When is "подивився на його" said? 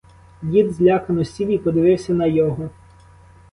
1.57-2.69